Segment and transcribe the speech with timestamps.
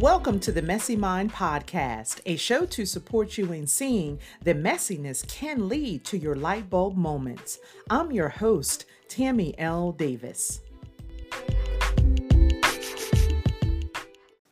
[0.00, 5.26] Welcome to the Messy Mind Podcast, a show to support you in seeing that messiness
[5.28, 7.60] can lead to your light bulb moments.
[7.88, 9.92] I'm your host, Tammy L.
[9.92, 10.60] Davis.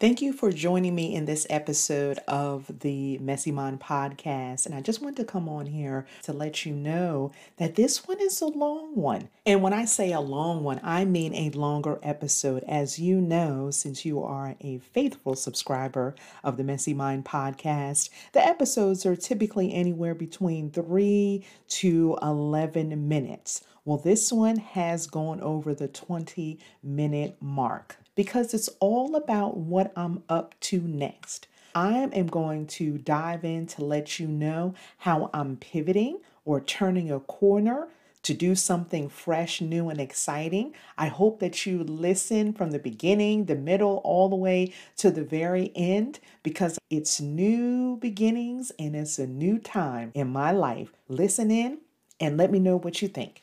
[0.02, 4.66] Thank you for joining me in this episode of the Messy Mind podcast.
[4.66, 8.20] And I just want to come on here to let you know that this one
[8.20, 9.28] is a long one.
[9.46, 12.64] And when I say a long one, I mean a longer episode.
[12.66, 18.44] As you know, since you are a faithful subscriber of the Messy Mind podcast, the
[18.44, 23.62] episodes are typically anywhere between three to 11 minutes.
[23.84, 29.92] Well, this one has gone over the 20 minute mark because it's all about what
[29.96, 31.46] I'm up to next.
[31.74, 37.10] I am going to dive in to let you know how I'm pivoting or turning
[37.10, 37.88] a corner
[38.22, 40.74] to do something fresh, new, and exciting.
[40.96, 45.24] I hope that you listen from the beginning, the middle, all the way to the
[45.24, 50.92] very end because it's new beginnings and it's a new time in my life.
[51.08, 51.78] Listen in
[52.20, 53.42] and let me know what you think.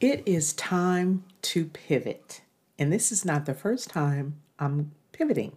[0.00, 2.42] It is time to pivot.
[2.78, 5.56] And this is not the first time I'm pivoting.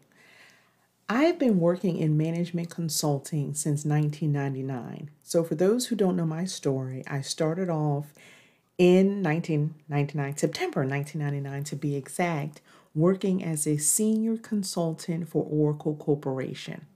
[1.08, 5.12] I've been working in management consulting since 1999.
[5.22, 8.14] So, for those who don't know my story, I started off
[8.80, 12.62] in 1999, September 1999 to be exact,
[12.96, 16.88] working as a senior consultant for Oracle Corporation.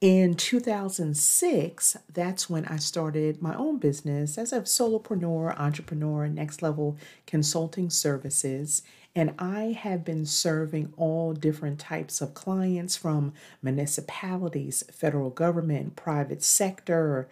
[0.00, 6.96] In 2006, that's when I started my own business as a solopreneur, entrepreneur, NexLevel
[7.26, 8.82] consulting services.
[9.16, 16.44] And I have been serving all different types of clients from municipalities, federal government, private
[16.44, 17.28] sector,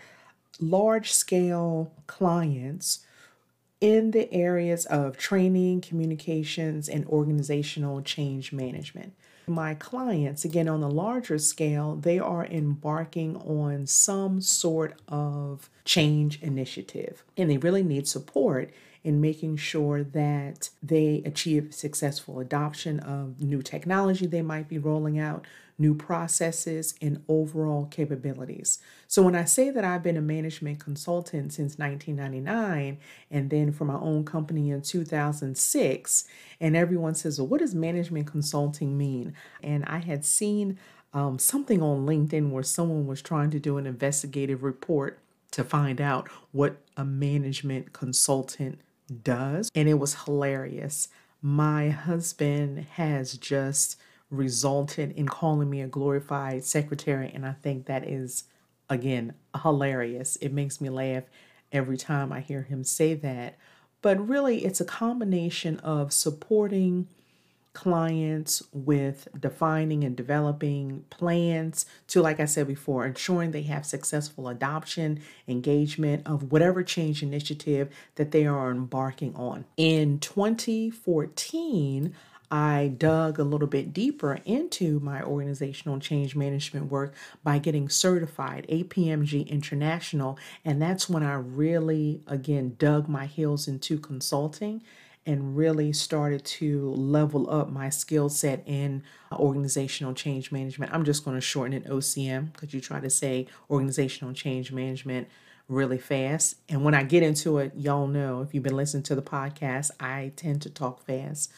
[0.59, 3.06] large scale clients
[3.81, 9.12] in the areas of training, communications, and organizational change management.
[9.48, 16.43] My clients, again, on the larger scale, they are embarking on some sort of change
[16.43, 18.72] initiative and they really need support
[19.04, 25.16] in making sure that they achieve successful adoption of new technology they might be rolling
[25.16, 25.47] out,
[25.78, 28.78] new processes, and overall capabilities.
[29.09, 32.98] So, when I say that I've been a management consultant since 1999
[33.31, 36.25] and then for my own company in 2006,
[36.60, 39.34] and everyone says, Well, what does management consulting mean?
[39.62, 40.78] And I had seen
[41.12, 45.19] um, something on LinkedIn where someone was trying to do an investigative report
[45.53, 48.81] to find out what a management consultant
[49.22, 49.70] does.
[49.75, 51.09] And it was hilarious.
[51.41, 53.97] My husband has just
[54.31, 57.31] resulted in calling me a glorified secretary.
[57.32, 58.44] And I think that is,
[58.91, 60.37] again, hilarious.
[60.37, 61.25] It makes me laugh
[61.72, 63.56] every time I hear him say that.
[64.03, 67.09] But really, it's a combination of supporting
[67.72, 74.48] clients with defining and developing plans to, like I said before, ensuring they have successful
[74.48, 79.66] adoption, engagement of whatever change initiative that they are embarking on.
[79.76, 82.15] In 2014,
[82.51, 88.67] I dug a little bit deeper into my organizational change management work by getting certified
[88.69, 90.39] APMG International.
[90.65, 94.83] And that's when I really, again, dug my heels into consulting
[95.27, 99.03] and really started to level up my skill set in
[99.33, 100.95] organizational change management.
[100.95, 105.27] I'm just going to shorten it OCM because you try to say organizational change management
[105.69, 106.57] really fast.
[106.69, 109.91] And when I get into it, y'all know if you've been listening to the podcast,
[109.99, 111.51] I tend to talk fast.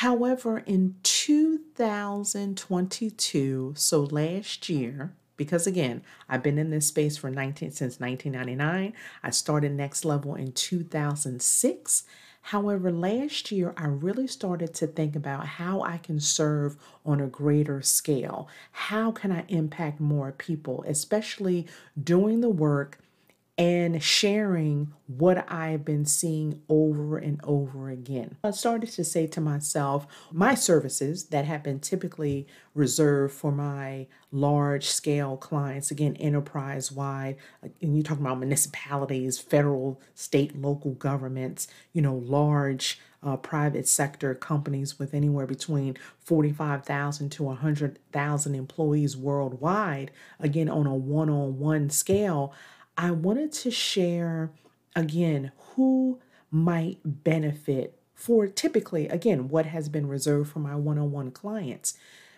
[0.00, 7.70] However, in 2022, so last year, because again, I've been in this space for 19
[7.70, 8.92] since 1999.
[9.22, 12.04] I started NexLevel in 2006
[12.46, 17.26] However, last year I really started to think about how I can serve on a
[17.26, 18.48] greater scale.
[18.70, 21.66] How can I impact more people, especially
[22.00, 23.00] doing the work
[23.58, 28.36] and sharing what I've been seeing over and over again.
[28.44, 34.08] I started to say to myself, my services that have been typically reserved for my
[34.30, 37.36] large scale clients, again, enterprise wide,
[37.80, 44.34] and you talk about municipalities, federal, state, local governments, you know, large uh, private sector
[44.34, 51.88] companies with anywhere between 45,000 to 100,000 employees worldwide, again, on a one on one
[51.90, 52.52] scale.
[52.96, 54.50] I wanted to share
[54.94, 56.20] again who
[56.50, 61.94] might benefit for typically, again, what has been reserved for my one on one clients.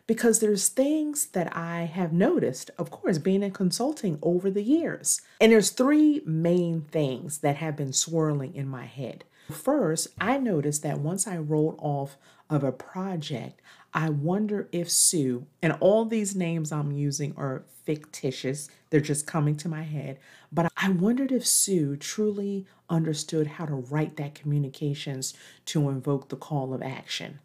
[0.08, 5.20] because there's things that I have noticed, of course, being in consulting over the years.
[5.38, 9.24] And there's three main things that have been swirling in my head.
[9.50, 12.16] First, I noticed that once I rolled off
[12.48, 13.60] of a project,
[13.94, 19.56] I wonder if Sue, and all these names I'm using are fictitious, they're just coming
[19.56, 20.18] to my head,
[20.52, 25.34] but I wondered if Sue truly understood how to write that communications
[25.66, 27.40] to invoke the call of action.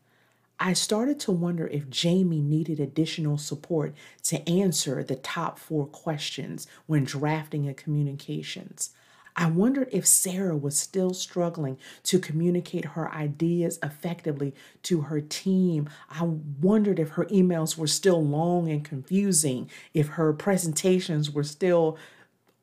[0.60, 3.94] I started to wonder if Jamie needed additional support
[4.24, 8.92] to answer the top four questions when drafting a communications.
[9.36, 14.54] I wondered if Sarah was still struggling to communicate her ideas effectively
[14.84, 15.90] to her team.
[16.10, 21.98] I wondered if her emails were still long and confusing, if her presentations were still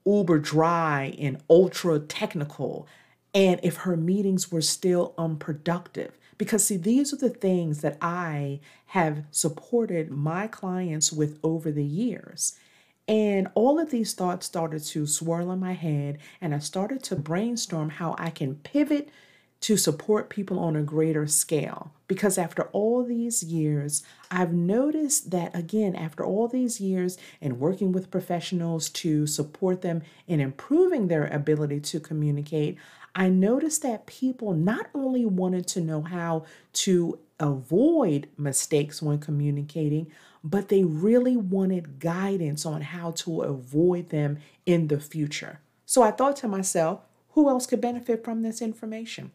[0.07, 2.87] uber dry and ultra technical,
[3.35, 6.17] and if her meetings were still unproductive.
[6.39, 11.85] Because, see, these are the things that I have supported my clients with over the
[11.85, 12.59] years.
[13.11, 17.17] And all of these thoughts started to swirl in my head, and I started to
[17.17, 19.09] brainstorm how I can pivot
[19.63, 21.93] to support people on a greater scale.
[22.07, 27.91] Because after all these years, I've noticed that again, after all these years and working
[27.91, 32.79] with professionals to support them in improving their ability to communicate,
[33.17, 40.13] I noticed that people not only wanted to know how to avoid mistakes when communicating,
[40.43, 45.61] but they really wanted guidance on how to avoid them in the future.
[45.87, 47.01] So I thought to myself,
[47.31, 49.33] who else could benefit from this information?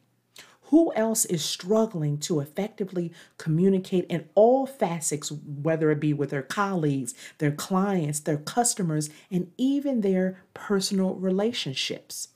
[0.70, 6.42] Who else is struggling to effectively communicate in all facets, whether it be with their
[6.42, 12.30] colleagues, their clients, their customers, and even their personal relationships?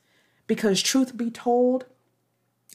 [0.45, 1.86] Because, truth be told,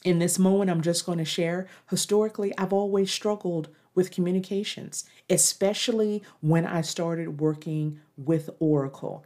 [0.03, 6.21] in this moment, I'm just going to share historically, I've always struggled with communications, especially
[6.41, 9.25] when I started working with Oracle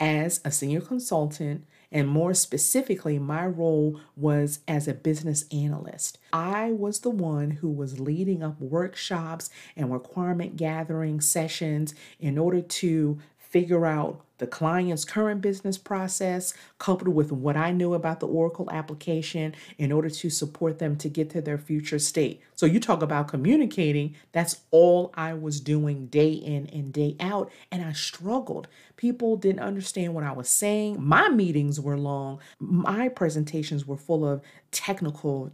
[0.00, 1.64] as a senior consultant.
[1.90, 6.18] And more specifically, my role was as a business analyst.
[6.32, 12.60] I was the one who was leading up workshops and requirement gathering sessions in order
[12.60, 18.26] to figure out the client's current business process coupled with what I knew about the
[18.26, 22.40] Oracle application in order to support them to get to their future state.
[22.54, 27.50] So you talk about communicating, that's all I was doing day in and day out
[27.70, 28.68] and I struggled.
[28.96, 30.96] People didn't understand what I was saying.
[31.00, 32.40] My meetings were long.
[32.58, 35.52] My presentations were full of technical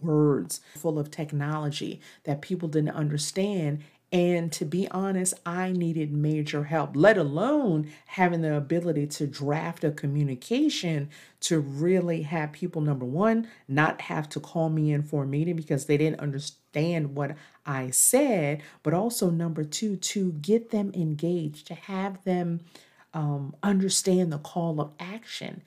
[0.00, 6.64] words, full of technology that people didn't understand and to be honest, I needed major
[6.64, 11.10] help, let alone having the ability to draft a communication
[11.40, 15.56] to really have people, number one, not have to call me in for a meeting
[15.56, 21.66] because they didn't understand what I said, but also, number two, to get them engaged,
[21.66, 22.60] to have them
[23.12, 25.62] um, understand the call of action.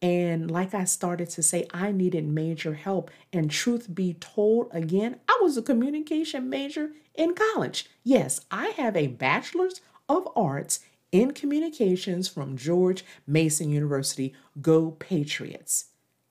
[0.00, 3.10] And like I started to say, I needed major help.
[3.32, 7.90] And truth be told, again, was a communication major in college.
[8.04, 10.80] Yes, I have a bachelor's of arts
[11.10, 14.34] in communications from George Mason University.
[14.60, 15.86] Go Patriots.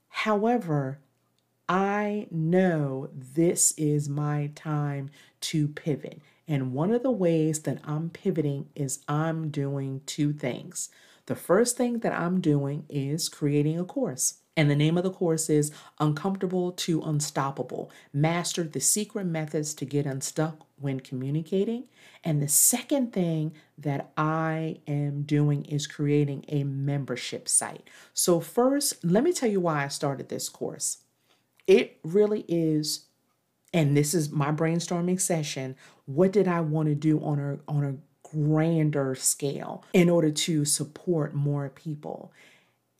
[0.08, 1.00] However,
[1.68, 5.10] I know this is my time
[5.42, 6.22] to pivot.
[6.48, 10.90] And one of the ways that I'm pivoting is I'm doing two things.
[11.26, 14.41] The first thing that I'm doing is creating a course.
[14.58, 19.86] And the name of the course is Uncomfortable to Unstoppable Master the Secret Methods to
[19.86, 21.86] Get Unstuck When Communicating.
[22.24, 27.90] And the second thing that I am doing is creating a membership site.
[28.14, 30.98] So, first, let me tell you why I started this course.
[31.66, 33.06] It really is,
[33.74, 35.76] and this is my brainstorming session.
[36.06, 37.96] What did I want to do on a, on a
[38.32, 42.32] grander scale in order to support more people.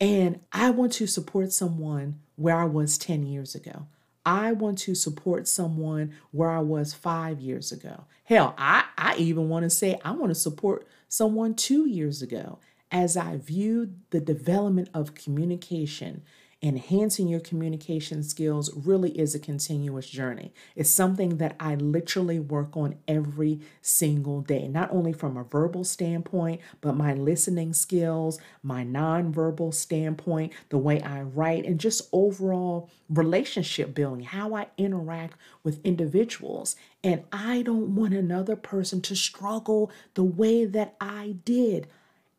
[0.02, 3.86] And I want to support someone where I was 10 years ago.
[4.26, 8.06] I want to support someone where I was five years ago.
[8.24, 12.58] Hell, I, I even want to say I want to support someone two years ago
[12.90, 16.22] as I viewed the development of communication
[16.62, 20.52] enhancing your communication skills really is a continuous journey.
[20.76, 25.82] It's something that I literally work on every single day, not only from a verbal
[25.82, 32.88] standpoint, but my listening skills, my nonverbal standpoint, the way I write, and just overall
[33.08, 36.76] relationship building, how I interact with individuals.
[37.02, 41.88] And I don't want another person to struggle the way that I did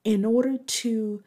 [0.06, 1.24] in order to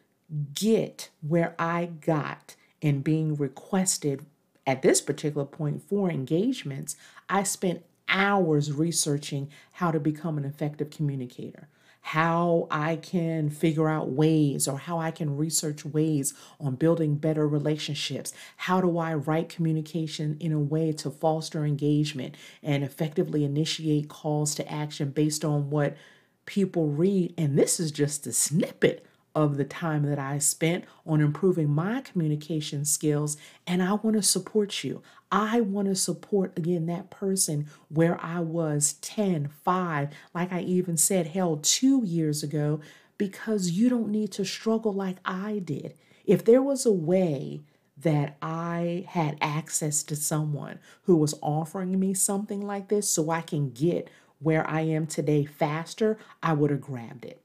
[0.55, 4.25] get where I got and being requested
[4.67, 6.97] at this particular point for engagements,
[7.29, 11.69] I spent hours researching how to become an effective communicator
[12.07, 17.49] how I can figure out ways or how I can research ways on building better
[17.49, 18.33] relationships.
[18.59, 24.55] How do I write communication in a way to foster engagement and effectively initiate calls
[24.55, 25.97] to action based on what
[26.45, 27.35] people read?
[27.37, 29.05] And this is just a snippet
[29.37, 34.23] of the time that I spent on improving my communication skills, and I want to
[34.23, 35.03] support you.
[35.31, 40.97] I want to support again that person where I was 10, 5, like I even
[40.97, 42.81] said, hell, two years ago,
[43.19, 45.95] because you don't need to struggle like I did.
[46.25, 47.61] If there was a way
[47.99, 53.43] that I had access to someone who was offering me something like this so I
[53.43, 57.43] can get where I am today faster, I would have grabbed it.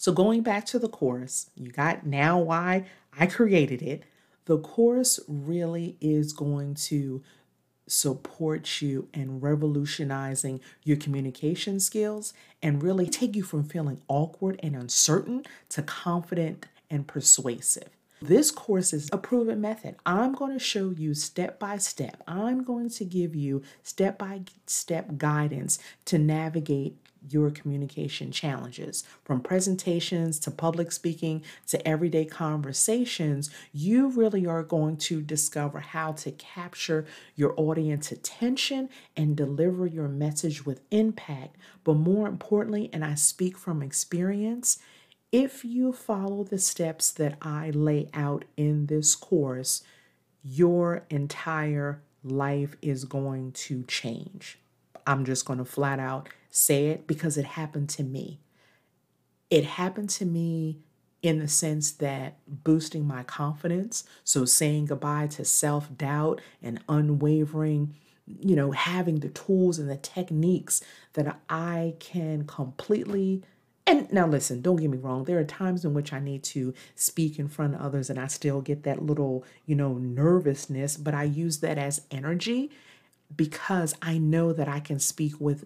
[0.00, 2.84] So, going back to the course, you got now why
[3.18, 4.04] I created it.
[4.44, 7.20] The course really is going to
[7.88, 14.76] support you in revolutionizing your communication skills and really take you from feeling awkward and
[14.76, 17.88] uncertain to confident and persuasive.
[18.22, 19.96] This course is a proven method.
[20.06, 22.22] I'm going to show you step by step.
[22.28, 26.98] I'm going to give you step by step guidance to navigate
[27.30, 29.04] your communication challenges.
[29.24, 36.12] From presentations to public speaking to everyday conversations, you really are going to discover how
[36.12, 37.06] to capture
[37.36, 41.56] your audience attention and deliver your message with impact.
[41.84, 44.78] But more importantly, and I speak from experience,
[45.30, 49.82] if you follow the steps that I lay out in this course,
[50.42, 54.58] your entire life is going to change.
[55.06, 58.40] I'm just going to flat out say it because it happened to me.
[59.50, 60.78] It happened to me
[61.22, 67.94] in the sense that boosting my confidence, so saying goodbye to self doubt and unwavering,
[68.26, 70.80] you know, having the tools and the techniques
[71.14, 73.42] that I can completely.
[73.86, 75.24] And now, listen, don't get me wrong.
[75.24, 78.26] There are times in which I need to speak in front of others and I
[78.26, 82.70] still get that little, you know, nervousness, but I use that as energy
[83.34, 85.64] because I know that I can speak with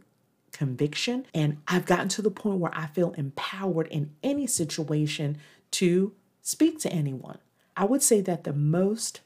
[0.62, 1.26] conviction.
[1.34, 5.38] And I've gotten to the point where I feel empowered in any situation
[5.72, 7.38] to speak to anyone.
[7.76, 9.22] I would say that the most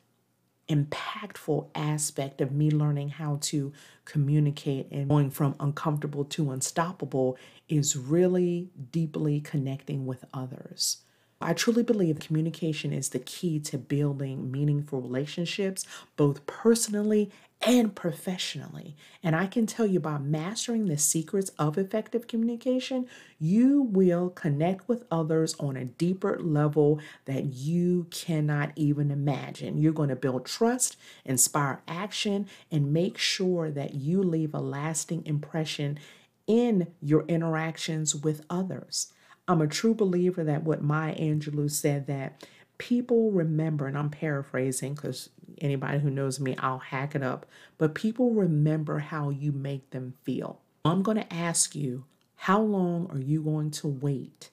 [0.71, 3.71] impactful aspect of me learning how to
[4.07, 7.37] communicate and going from uncomfortable to unstoppable
[7.69, 11.02] is really deeply connecting with others.
[11.40, 17.31] I truly believe communication is the key to building meaningful relationships, both personally
[17.62, 18.97] and professionally.
[19.23, 23.07] And I can tell you by mastering the secrets of effective communication,
[23.38, 29.78] you will connect with others on a deeper level that you cannot even imagine.
[29.78, 35.26] You're going to build trust, inspire action, and make sure that you leave a lasting
[35.26, 35.99] impression
[36.47, 39.12] in your interactions with others.
[39.49, 42.47] I'm a true believer that what Maya Angelou said that
[42.79, 47.47] people remember, and I'm paraphrasing because anybody who knows me, I'll hack it up,
[47.79, 50.61] but people remember how you make them feel.
[50.85, 52.05] I'm going to ask you,
[52.37, 54.50] how long are you going to wait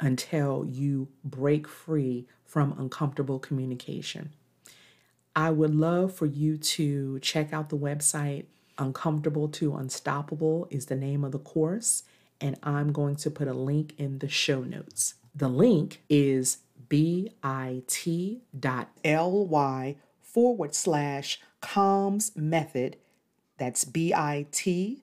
[0.00, 4.32] until you break free from uncomfortable communication?
[5.34, 8.46] I would love for you to check out the website.
[8.78, 12.04] Uncomfortable to Unstoppable is the name of the course,
[12.40, 15.14] and I'm going to put a link in the show notes.
[15.34, 17.84] The link is bit.ly
[20.22, 22.96] forward slash comms method.
[23.56, 24.96] That's bit.ly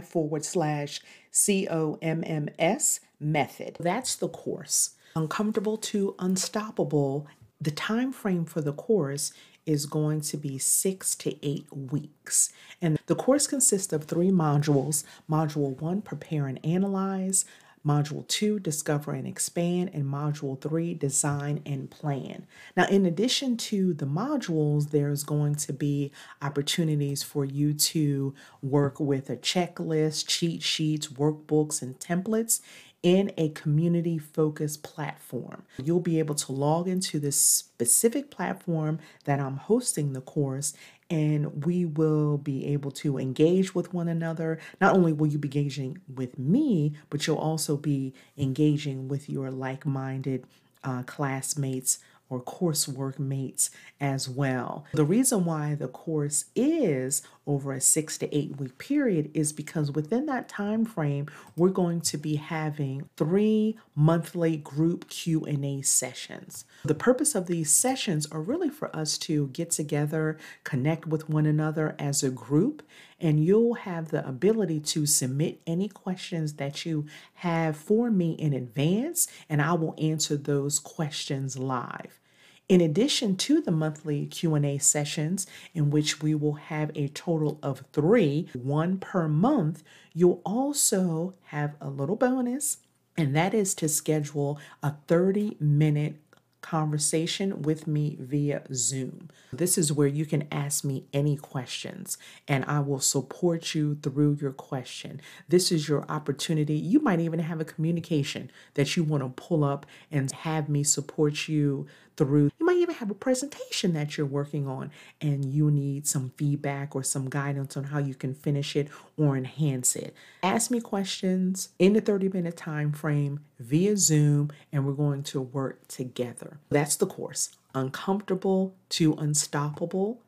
[0.00, 1.00] forward slash
[1.30, 3.76] C O M M S method.
[3.80, 4.90] That's the course.
[5.14, 7.26] Uncomfortable to Unstoppable.
[7.60, 9.32] The time frame for the course
[9.66, 12.52] is going to be six to eight weeks.
[12.80, 15.04] And the course consists of three modules.
[15.28, 17.44] Module one, prepare and analyze.
[17.86, 22.44] Module 2, Discover and Expand, and Module 3, Design and Plan.
[22.76, 26.10] Now, in addition to the modules, there's going to be
[26.42, 32.60] opportunities for you to work with a checklist, cheat sheets, workbooks, and templates
[33.06, 35.62] in a community focused platform.
[35.80, 40.74] You'll be able to log into this specific platform that I'm hosting the course
[41.08, 44.58] and we will be able to engage with one another.
[44.80, 49.52] Not only will you be engaging with me, but you'll also be engaging with your
[49.52, 50.44] like minded
[50.82, 53.70] uh, classmates or coursework mates
[54.00, 54.84] as well.
[54.94, 59.92] The reason why the course is over a six to eight week period is because
[59.92, 61.26] within that time frame,
[61.56, 66.64] we're going to be having three monthly group Q&A sessions.
[66.84, 71.46] The purpose of these sessions are really for us to get together, connect with one
[71.46, 72.82] another as a group,
[73.20, 78.52] and you'll have the ability to submit any questions that you have for me in
[78.52, 82.20] advance, and I will answer those questions live.
[82.68, 87.84] In addition to the monthly Q&A sessions in which we will have a total of
[87.92, 92.78] 3, one per month, you'll also have a little bonus
[93.16, 96.16] and that is to schedule a 30 minute
[96.60, 99.30] conversation with me via Zoom.
[99.52, 102.18] This is where you can ask me any questions
[102.48, 105.20] and I will support you through your question.
[105.48, 106.74] This is your opportunity.
[106.74, 110.82] You might even have a communication that you want to pull up and have me
[110.82, 112.50] support you through.
[112.58, 116.96] You might even have a presentation that you're working on and you need some feedback
[116.96, 120.14] or some guidance on how you can finish it or enhance it.
[120.42, 125.40] Ask me questions in the 30 minute time frame via Zoom and we're going to
[125.40, 126.58] work together.
[126.70, 127.50] That's the course.
[127.74, 130.22] Uncomfortable to unstoppable.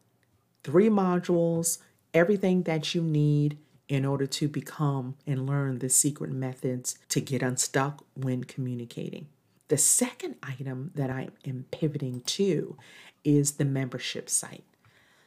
[0.65, 1.79] Three modules,
[2.13, 7.43] everything that you need in order to become and learn the secret methods to get
[7.43, 9.29] unstuck when communicating.
[9.69, 12.77] The second item that I am pivoting to
[13.23, 14.65] is the membership site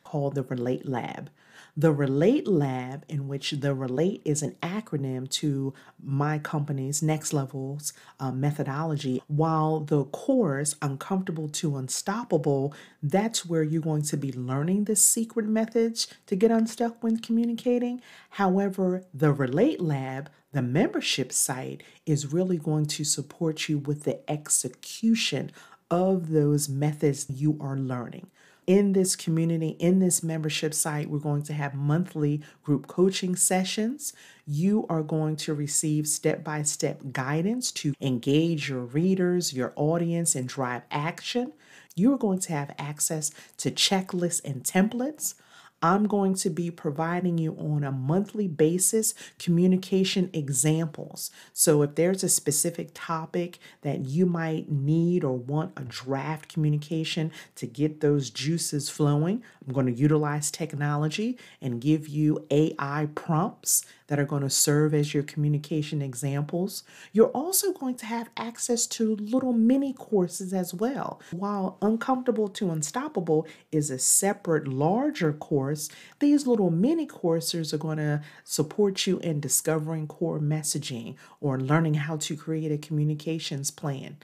[0.04, 1.30] called the Relate Lab.
[1.78, 7.94] The Relate Lab, in which the Relate is an acronym to my company's next levels
[8.20, 14.84] uh, methodology, while the course, Uncomfortable to Unstoppable, that's where you're going to be learning
[14.84, 18.02] the secret methods to get unstuck when communicating.
[18.32, 24.30] However, the Relate Lab, the membership site, is really going to support you with the
[24.30, 25.52] execution
[25.90, 28.28] of those methods you are learning
[28.68, 34.14] in this community, in this membership site, we're going to have monthly group coaching sessions.
[34.46, 40.36] You are going to receive step by step guidance to engage your readers, your audience,
[40.36, 41.54] and drive action.
[41.96, 45.34] You are going to have access to checklists and templates.
[45.82, 51.32] I'm going to be providing you on a monthly basis communication examples.
[51.54, 57.32] So, if there's a specific topic that you might need or want a draft communication
[57.56, 63.86] to get those juices flowing, I'm going to utilize technology and give you AI prompts
[64.12, 66.84] that are going to serve as your communication examples.
[67.14, 71.22] You're also going to have access to little mini courses as well.
[71.32, 75.88] While Uncomfortable to Unstoppable is a separate, larger course,
[76.20, 81.94] these little mini courses are going to support you in discovering core messaging or learning
[81.94, 84.18] how to create a communications plan.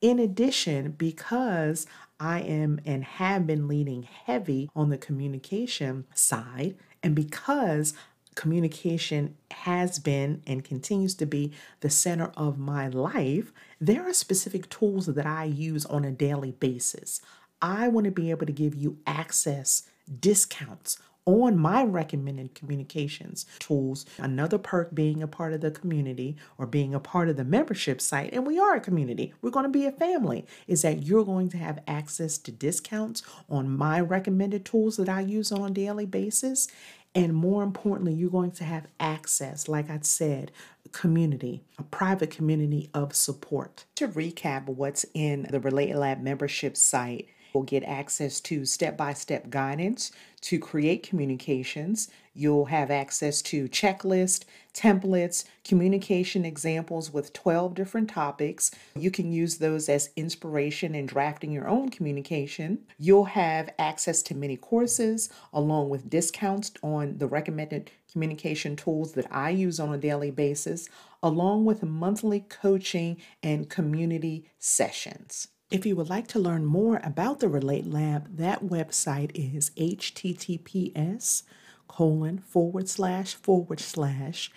[0.00, 1.84] In addition, because
[2.20, 7.94] I am and have been leaning heavy on the communication side, and because
[8.34, 14.68] communication has been and continues to be the center of my life, there are specific
[14.68, 17.20] tools that I use on a daily basis.
[17.60, 19.84] I want to be able to give you access,
[20.20, 24.04] discounts on my recommended communications tools.
[24.18, 28.00] Another perk being a part of the community or being a part of the membership
[28.00, 31.24] site, and we are a community, we're going to be a family, is that you're
[31.24, 35.74] going to have access to discounts on my recommended tools that I use on a
[35.74, 36.66] daily basis.
[37.14, 40.50] And more importantly, you're going to have access, like I said,
[40.92, 43.84] community, a private community of support.
[43.96, 49.12] To recap what's in the Relate Lab membership site, You'll get access to step by
[49.12, 50.10] step guidance
[50.42, 52.08] to create communications.
[52.34, 58.70] You'll have access to checklist, templates, communication examples with 12 different topics.
[58.96, 62.78] You can use those as inspiration in drafting your own communication.
[62.98, 69.26] You'll have access to many courses along with discounts on the recommended communication tools that
[69.30, 70.88] I use on a daily basis,
[71.22, 75.48] along with monthly coaching and community sessions.
[75.72, 81.44] If you would like to learn more about the Relate Lab, that website is https
[81.88, 84.52] colon forward slash forward slash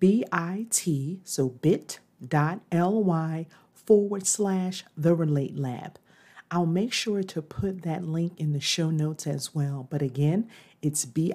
[0.00, 0.24] bit,
[1.22, 6.00] so bit dot ly forward slash the Relate Lab.
[6.50, 9.86] I'll make sure to put that link in the show notes as well.
[9.88, 10.48] But again,
[10.82, 11.32] it's bit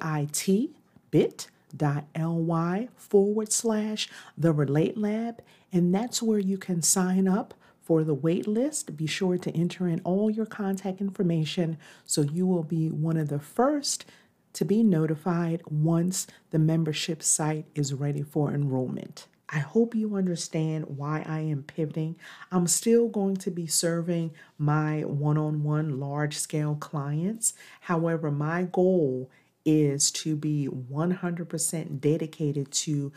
[1.09, 5.41] bit dot ly forward slash the Relate Lab,
[5.71, 7.53] and that's where you can sign up
[7.91, 12.47] for the wait list, be sure to enter in all your contact information so you
[12.47, 14.05] will be one of the first
[14.53, 19.27] to be notified once the membership site is ready for enrollment.
[19.49, 22.15] I hope you understand why I am pivoting.
[22.49, 27.55] I'm still going to be serving my one on one large scale clients.
[27.81, 29.29] However, my goal
[29.65, 33.11] is to be 100% dedicated to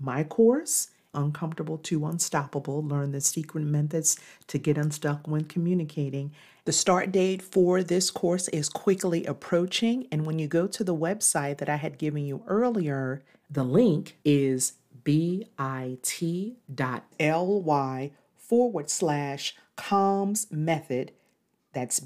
[0.00, 6.32] my course, Uncomfortable to Unstoppable Learn the Secret Methods to Get Unstuck When Communicating.
[6.64, 10.06] The start date for this course is quickly approaching.
[10.12, 14.18] And when you go to the website that I had given you earlier, the link
[14.24, 15.50] is bit.ly
[18.36, 21.12] forward slash comms method.
[21.72, 22.00] That's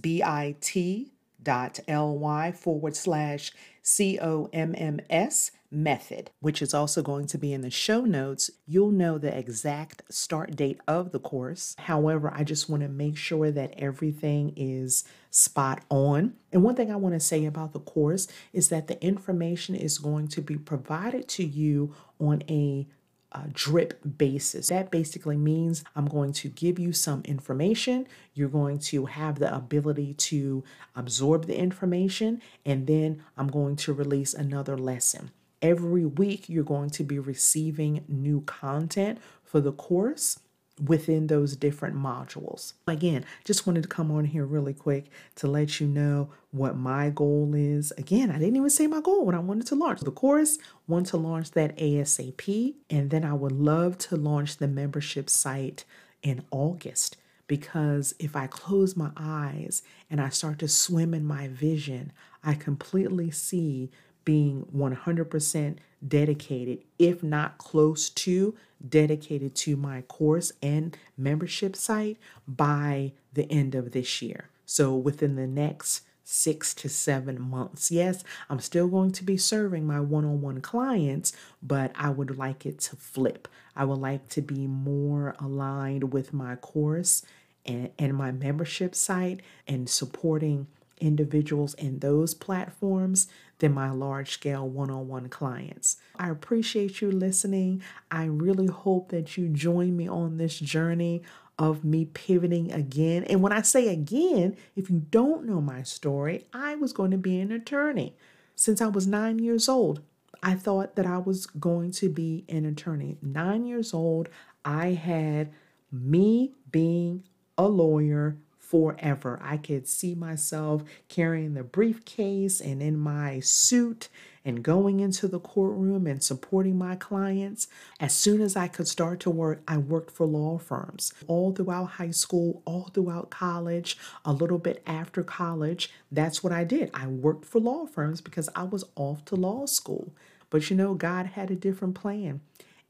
[1.44, 3.52] bit.ly forward slash
[3.82, 8.02] C O M M S method, which is also going to be in the show
[8.02, 8.50] notes.
[8.66, 11.74] You'll know the exact start date of the course.
[11.78, 16.34] However, I just want to make sure that everything is spot on.
[16.52, 19.98] And one thing I want to say about the course is that the information is
[19.98, 22.86] going to be provided to you on a
[23.34, 24.68] uh, drip basis.
[24.68, 28.06] That basically means I'm going to give you some information.
[28.32, 30.62] You're going to have the ability to
[30.94, 35.32] absorb the information, and then I'm going to release another lesson.
[35.60, 40.38] Every week, you're going to be receiving new content for the course
[40.82, 42.74] within those different modules.
[42.86, 47.10] Again, just wanted to come on here really quick to let you know what my
[47.10, 47.92] goal is.
[47.96, 51.06] Again, I didn't even say my goal when I wanted to launch the course, want
[51.06, 55.84] to launch that ASAP, and then I would love to launch the membership site
[56.22, 57.16] in August
[57.46, 62.54] because if I close my eyes and I start to swim in my vision, I
[62.54, 63.90] completely see
[64.24, 68.54] being 100% dedicated, if not close to
[68.86, 74.48] dedicated to my course and membership site by the end of this year.
[74.66, 77.90] So within the next six to seven months.
[77.90, 81.32] Yes, I'm still going to be serving my one on one clients,
[81.62, 83.46] but I would like it to flip.
[83.76, 87.24] I would like to be more aligned with my course
[87.66, 90.66] and, and my membership site and supporting
[91.00, 95.96] individuals in those platforms than my large scale one on one clients.
[96.16, 97.82] I appreciate you listening.
[98.10, 101.22] I really hope that you join me on this journey
[101.58, 103.24] of me pivoting again.
[103.24, 107.18] And when I say again, if you don't know my story, I was going to
[107.18, 108.14] be an attorney.
[108.56, 110.00] Since I was nine years old,
[110.42, 113.16] I thought that I was going to be an attorney.
[113.22, 114.28] Nine years old,
[114.64, 115.50] I had
[115.90, 117.24] me being
[117.56, 119.38] a lawyer forever.
[119.42, 124.08] I could see myself carrying the briefcase and in my suit
[124.44, 127.66] and going into the courtroom and supporting my clients.
[127.98, 131.84] As soon as I could start to work, I worked for law firms all throughout
[131.84, 135.90] high school, all throughout college, a little bit after college.
[136.12, 136.90] That's what I did.
[136.92, 140.12] I worked for law firms because I was off to law school.
[140.50, 142.40] But you know, God had a different plan.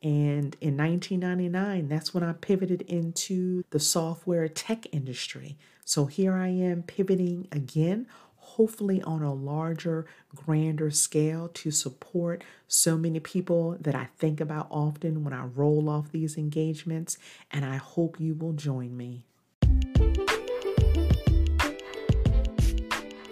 [0.02, 5.56] And in 1999, that's when I pivoted into the software tech industry.
[5.86, 8.06] So here I am pivoting again,
[8.44, 14.66] hopefully on a larger, grander scale to support so many people that I think about
[14.70, 17.16] often when I roll off these engagements.
[17.50, 19.24] And I hope you will join me.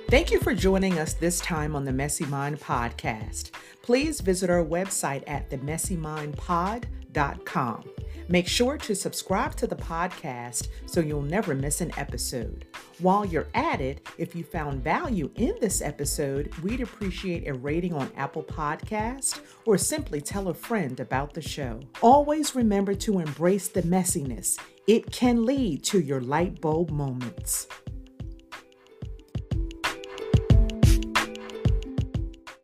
[0.09, 3.51] Thank you for joining us this time on the Messy Mind Podcast.
[3.83, 7.85] Please visit our website at themessymindpod.com.
[8.33, 12.65] Make sure to subscribe to the podcast so you'll never miss an episode.
[12.99, 17.93] While you're at it, if you found value in this episode, we'd appreciate a rating
[17.93, 21.81] on Apple Podcast or simply tell a friend about the show.
[22.01, 24.59] Always remember to embrace the messiness.
[24.87, 27.69] It can lead to your light bulb moments.